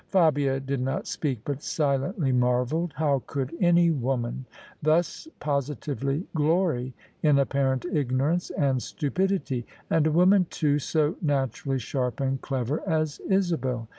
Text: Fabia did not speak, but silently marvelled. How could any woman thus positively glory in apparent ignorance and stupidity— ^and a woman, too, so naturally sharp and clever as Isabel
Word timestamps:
Fabia 0.09 0.59
did 0.59 0.81
not 0.81 1.05
speak, 1.05 1.41
but 1.45 1.61
silently 1.61 2.31
marvelled. 2.31 2.93
How 2.95 3.21
could 3.27 3.55
any 3.59 3.91
woman 3.91 4.45
thus 4.81 5.27
positively 5.39 6.25
glory 6.33 6.95
in 7.21 7.37
apparent 7.37 7.85
ignorance 7.85 8.49
and 8.49 8.81
stupidity— 8.81 9.63
^and 9.91 10.07
a 10.07 10.11
woman, 10.11 10.47
too, 10.49 10.79
so 10.79 11.17
naturally 11.21 11.77
sharp 11.77 12.19
and 12.19 12.41
clever 12.41 12.81
as 12.89 13.19
Isabel 13.29 13.87